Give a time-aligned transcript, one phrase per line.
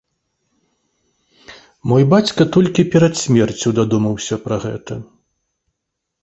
[1.91, 4.93] Мой бацька толькі перад смерцю дадумаўся пра гэта!